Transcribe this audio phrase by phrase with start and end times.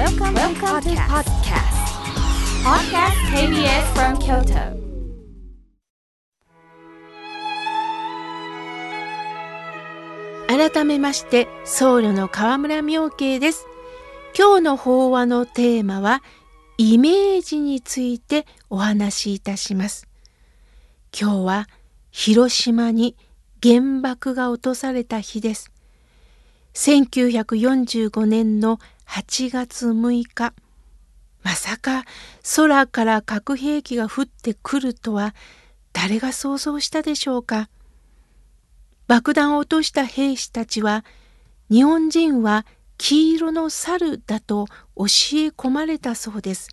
[0.00, 1.76] Welcome, Welcome to podcast.
[2.64, 4.80] Podcast KBS from Kyoto.
[10.48, 13.66] 改めまして僧侶の河村明慶です
[14.34, 16.22] 今日の法話のテーマは
[16.78, 20.08] イメージについてお話しいたします
[21.12, 21.68] 今日は
[22.10, 23.16] 広島に
[23.62, 25.70] 原爆が落とされた日です
[26.72, 28.78] 1945年の
[29.10, 30.54] 8月6日
[31.42, 32.04] まさか
[32.56, 35.34] 空から核兵器が降ってくるとは
[35.92, 37.68] 誰が想像したでしょうか
[39.08, 41.04] 爆弾を落とした兵士たちは
[41.72, 42.64] 日本人は
[42.98, 45.06] 黄色の猿だと教え
[45.48, 46.68] 込まれたそうです。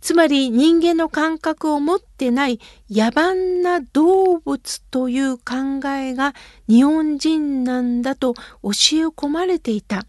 [0.00, 6.34] つまり人間の感覚を持ってない野蛮な動物という考えが
[6.68, 8.70] 日本人なんだと教え
[9.06, 10.06] 込まれていた。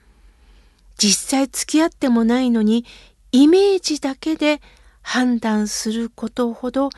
[0.97, 2.85] 実際付き合ってもないのに
[3.31, 4.61] イメージだけで
[5.01, 6.89] 判断することほど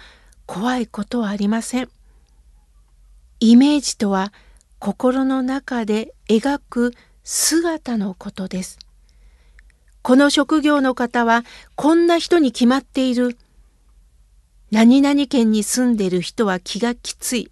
[0.46, 1.90] 怖いことはありません。
[3.40, 4.32] イメージとは
[4.80, 8.80] 心の中で描く姿のことです。
[10.02, 11.44] この職業の方は
[11.76, 13.38] こんな人に決まっている。
[14.72, 17.50] 何々県に住んでる人は気がきつい。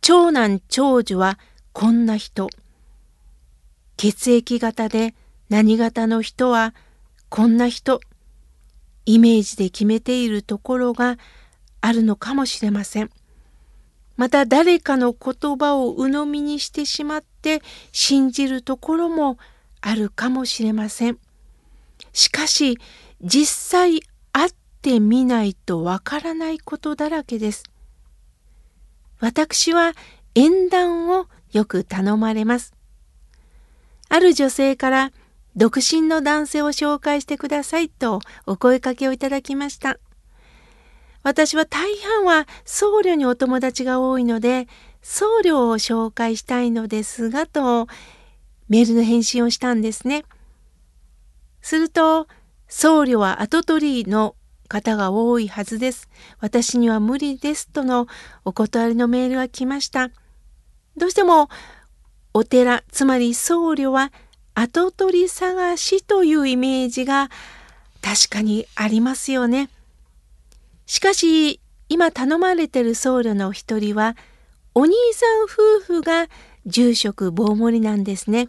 [0.00, 1.38] 長男長女は
[1.72, 2.48] こんな人。
[3.96, 5.14] 血液型で
[5.48, 6.74] 何型の人は
[7.28, 8.00] こんな人。
[9.04, 11.18] イメージで決めているところが
[11.80, 13.10] あるのかもしれません。
[14.16, 19.38] また誰かの言葉を鵜呑みにしてしまって信じるところも
[19.80, 21.18] あるかもしれません。
[22.12, 22.78] しかし
[23.22, 23.46] 実
[23.80, 27.64] 際会ってみないとわからないことだらけです。
[29.18, 29.94] 私は
[30.34, 32.74] 縁談をよく頼まれます。
[34.12, 35.10] ある女性から
[35.56, 39.98] 独身の男性を紹介してくださいとお声かけをいただきました。
[41.22, 44.68] 私は大半は僧侶にお友達が多いので
[45.00, 47.86] 僧侶を紹介したいのですがと
[48.68, 50.26] メールの返信をしたんですね。
[51.62, 52.28] すると
[52.68, 54.36] 僧侶は跡取りの
[54.68, 56.10] 方が多いはずです。
[56.38, 58.08] 私には無理ですとの
[58.44, 60.10] お断りのメールが来ました。
[60.98, 61.48] どうしても
[62.34, 64.12] お寺つまり僧侶は
[64.54, 67.30] 跡取り探しというイメージが
[68.02, 69.70] 確かにありますよね。
[70.86, 74.16] しかし今頼まれてる僧侶の一人は
[74.74, 76.28] お兄さん夫婦が
[76.66, 78.48] 住職棒盛りなんですね。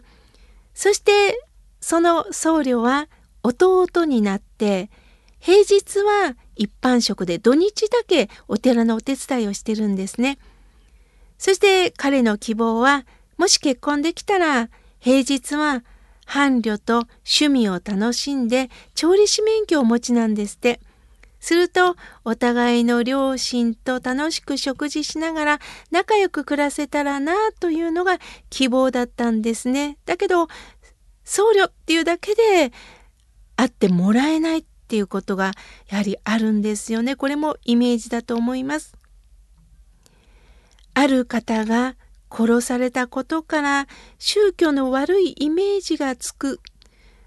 [0.74, 1.38] そして
[1.80, 3.08] その僧侶は
[3.42, 4.90] 弟になって
[5.38, 10.38] 平日は一般職で土日だけお寺のお手伝いをしてるんですね。
[11.36, 13.04] そして彼の希望は
[13.36, 14.68] もし結婚できたら
[15.00, 15.84] 平日は
[16.26, 20.80] 伴侶と趣味を楽しんで調理師免許をお持ちなんですって。
[21.44, 25.58] するとお互いの両親と楽しく食事しながら
[25.90, 28.18] 仲良く暮らせたらなというのが
[28.48, 29.98] 希望だったんですね。
[30.06, 30.48] だけど
[31.22, 32.72] 僧侶っていうだけで
[33.56, 35.52] 会ってもらえないっていうことが
[35.90, 37.14] やはりあるんですよね。
[37.14, 38.96] これもイメージだと思います。
[40.94, 41.94] ある方が
[42.34, 43.86] 殺されたことから
[44.18, 46.60] 宗教の悪いイメージがつく。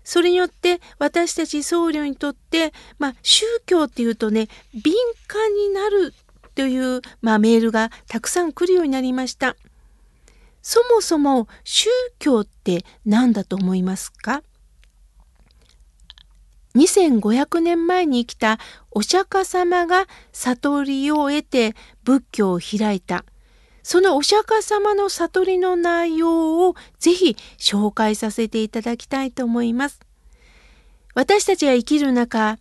[0.03, 4.93] それによって私たち僧侶にとって、まあ、宗教っていうとね敏
[5.27, 6.13] 感になる
[6.55, 9.55] という、まあ、メールがたくさん来るようになりました。
[10.61, 11.89] そもそも宗
[12.19, 14.43] 教って何だと思いますか
[16.75, 18.59] ？2500年前に生きた
[18.91, 23.23] お釈迦様が悟りを得て仏教を開いた。
[23.87, 30.01] そのお釈迦様の悟りの内容をぜひ紹介させていただきたいと思います。
[31.13, 32.59] 私たちが生きる中、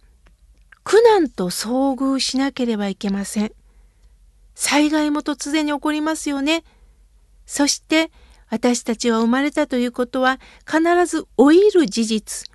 [0.84, 3.50] 苦難と遭遇しなければいけません。
[4.54, 6.62] 災害も突然に起こりますよね。
[7.44, 8.12] そして
[8.48, 12.48] 私たちは生まれたということは必ず老いる事実、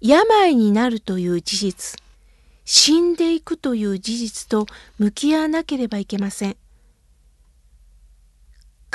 [0.00, 2.00] 病になるという事実、
[2.64, 4.66] 死んでいくという事実と
[4.98, 6.56] 向き合わなければいけません。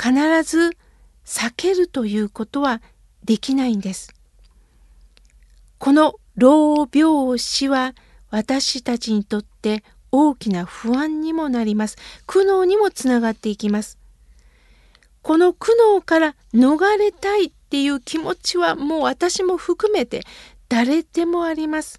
[0.00, 0.12] 必
[0.44, 0.76] ず
[1.24, 2.80] 避けるということは
[3.24, 4.14] できないんです。
[5.78, 7.94] この老病死は
[8.30, 11.96] 私たちにとって大きな不安にもなります。
[12.26, 13.98] 苦悩にもつながっていきます。
[15.22, 20.22] この苦悩から逃れたいっていう気持ちはもう私も含めて
[20.68, 21.98] 誰でもあります。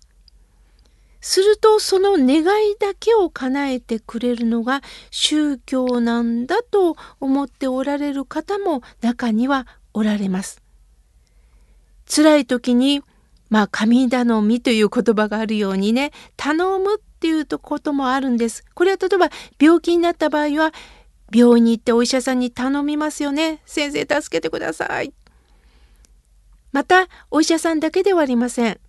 [1.22, 4.82] するとその願いだけを叶えてくれるのが
[5.12, 10.62] 宗教なんだと思っておられる方も中にはおられます。
[12.08, 13.02] 辛い時に
[13.50, 18.64] まあ神頼みという言葉があるようにね頼むっていうこともあるんです。
[18.74, 19.30] これは例えば
[19.60, 20.72] 病気になった場合は
[21.32, 23.62] 病院に行ってお医者さんに頼みますよね。
[23.66, 25.14] 先生助けてください。
[26.72, 28.80] またお医者さんだけではありません。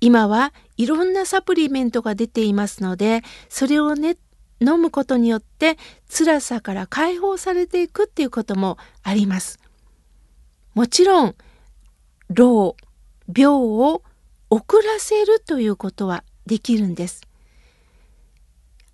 [0.00, 4.16] 今はいろんなサプリメントが出ていますのでそれをね
[4.60, 5.76] 飲むことによって
[6.08, 9.58] 辛さから解放されていくっていうこともあります。
[10.74, 11.34] もちろん
[12.30, 12.76] 老
[13.28, 14.02] 病を
[14.50, 17.22] 遅らせるということはできるんです。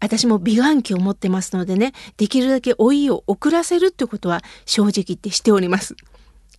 [0.01, 5.95] 私も美顔器を持ってますのでねできるだけ老いを遅らせるってことは正直言ってしております。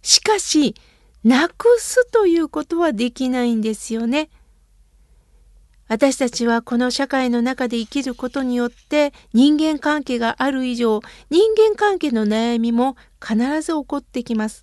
[0.01, 0.75] しかし
[1.23, 4.29] なくすということはできないんですよね。
[5.91, 14.61] 私たちはこの社会の中で生きることによって人間関係がある以上人間関係の悩みも必ず起こってきます。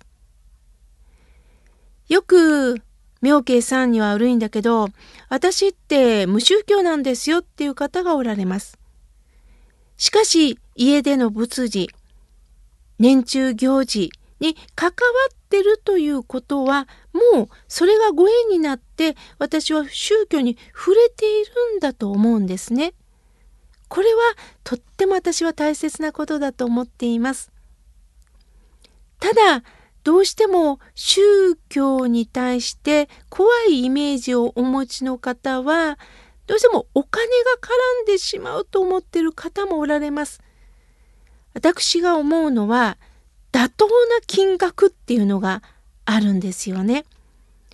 [2.07, 2.81] よく
[3.21, 4.87] 妙慶さんには悪いんだけど
[5.29, 8.79] 私って無宗教なんですよっていう方がおられます。
[9.97, 11.91] しかし家での仏事
[12.97, 14.09] 年中行事
[14.39, 14.93] に関わ
[15.31, 22.93] ってるということはもうそれがご縁になって私は宗教に触れているんだと思うんですね。
[23.87, 24.21] これは
[24.63, 27.51] とっても私は大切なことだと思っています。
[29.19, 29.63] ただ
[30.03, 31.21] どうしても宗
[31.67, 35.97] 教に対して怖いイメージをお持ちの方は
[36.47, 40.41] どうしてもお金が絡んでしまうと思ってる方もおられます。
[41.53, 42.97] 私が思うのは
[43.51, 43.93] 妥当な
[44.25, 45.63] 金額っていうのが
[46.09, 47.05] あるんですよね。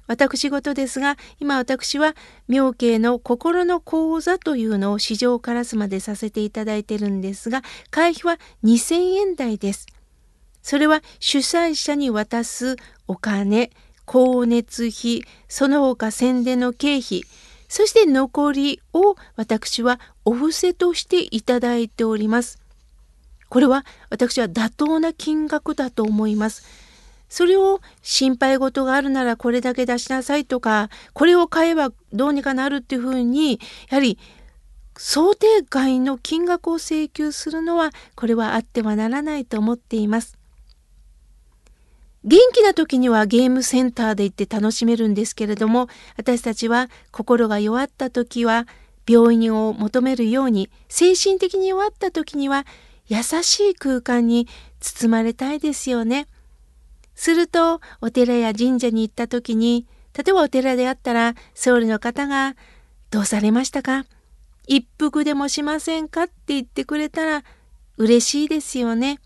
[0.08, 2.16] 私事ですが今私は
[2.48, 9.88] 妙慶の心の講座というのを市場カラスまでさせていただいてるんですが会費は2000円台です。
[10.62, 12.76] それは主催者に渡す
[13.08, 13.72] お金
[14.08, 17.24] 光熱費その他宣伝の経費
[17.68, 22.60] そして残りを私はお布施としていただいております。
[23.50, 26.85] これは私は妥当な金額だと思います。
[27.30, 34.18] それを心配事があるならこれだけ出しなさいとかこれを買えばどうにかなるっていうふうにやはり
[34.98, 40.38] 想定外の金額を請求するのはこれはあってはならないと思っています。
[42.24, 48.68] 元気な時にはゲームセンターで行って楽しめるんですけれども私たちは心が弱った時は
[49.07, 52.66] 病院を求めるように精神的に弱った時には
[53.07, 54.48] 優しい空間に
[54.80, 56.25] 包まれたいですよね。
[57.16, 62.56] するとお寺や神社に行った時に例えばお寺であったら僧侶の方が
[63.12, 64.06] 「どうされましたか
[64.68, 67.44] 一服でもしませんか?」って言ってくれたら
[67.98, 69.20] 嬉しいですよね。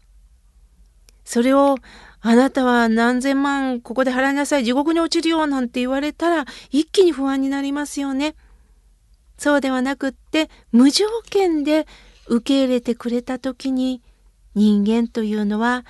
[1.25, 1.77] それを
[2.21, 8.35] あなたは何千万ここで払いなさい地獄に落ちるよなんて言われたら一気に不安になりますよね。
[9.37, 11.87] そうではなくって無条件で
[12.27, 14.01] 受け入れてくれた時に
[14.53, 15.85] 人間というのは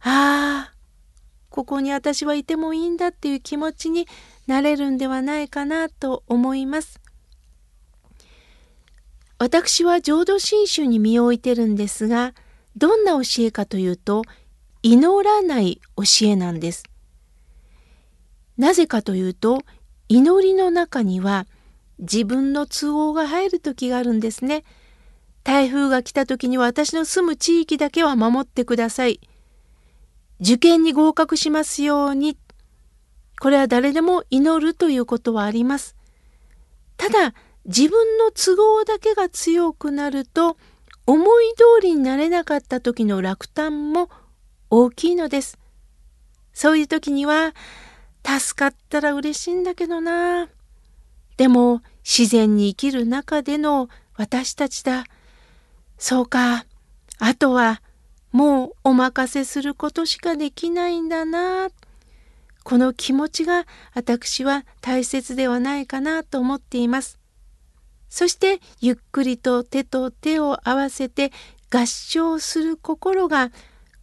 [0.00, 0.75] ああ
[1.56, 4.06] ここに私はいてもいいんだっていう気持ちに
[4.46, 7.00] なれるんではないかなと思います。
[9.38, 12.34] 私は浄土真宗に身を置いてるんですが
[12.76, 14.22] どんな教えかというと
[14.82, 16.84] 祈らない教えなんです。
[18.58, 19.62] なぜかというと
[20.10, 21.46] 祈りの中には
[21.98, 24.62] 自分の都合が入る時があるんですね。
[25.42, 29.20] 台風が来た時には私の住む地域だけは守ってください。
[30.40, 32.36] 受験に合格しますように。
[33.40, 35.96] これは誰でも祈るということはあります。
[36.96, 40.56] ただ、自分の都合だけが強くなると、
[41.06, 44.10] 思い通りになれなかった時の落胆も
[44.70, 45.58] 大きいのです。
[46.52, 47.54] そういう時には、
[48.24, 50.48] 助かったら嬉しいんだけどな。
[51.36, 55.04] でも、自然に生きる中での私たちだ。
[55.98, 56.66] そうか。
[57.18, 57.82] あとは
[58.36, 61.68] もうお任せすることしかできないんだな。
[62.64, 63.64] この気持ちが
[63.94, 67.18] 私は大切ではないかなと思っています。
[68.10, 71.32] そしてゆっくりと手と手を合わせて
[71.72, 73.52] 合唱する心が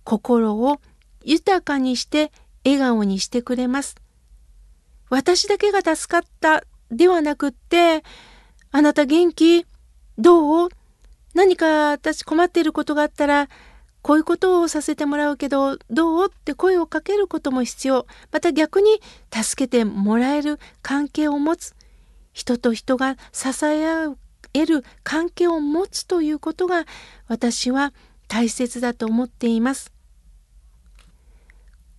[0.04, 0.82] 心を
[1.24, 2.32] 豊かにして
[2.66, 3.98] 笑顔にしてくれます。
[5.12, 8.04] 私だけが助かったではなくって
[8.72, 9.68] あなた元気？
[10.18, 10.70] どう？
[11.36, 13.48] 何か私困っていることがあったら
[14.04, 19.02] こういうことをさせてもらうけどどうって声をかけることも必要また逆に
[19.34, 21.74] 助けてもらえる関係を持つ
[22.34, 24.16] 人と人が支え合
[24.54, 26.86] える関係を持つということが
[27.28, 27.94] 私は
[28.28, 29.92] 大切だと思っています。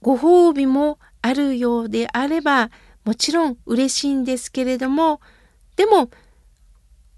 [0.02, 2.70] ご褒美もあるようであれば
[3.04, 5.22] もちろん嬉しいんですけれども
[5.76, 6.10] でも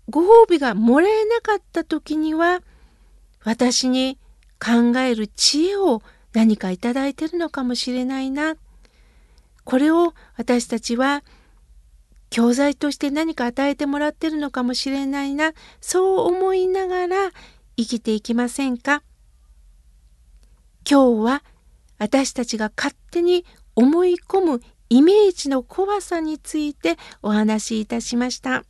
[0.08, 2.62] ご褒美がもらえなかった時には
[3.42, 4.18] 私に
[4.58, 8.56] 考える知恵を何かいただいてるのかもしれないな。
[9.64, 11.24] これを私たちは
[12.30, 15.52] 教材として何か与えてもらってるのかもしれないな。
[15.80, 17.30] そう思いながら
[17.76, 19.02] 生きていきませんか？
[20.88, 21.42] 今日は
[21.98, 23.44] 私たちが勝手に
[23.74, 28.64] 思い込むイメージの怖さについてお話しいたしました。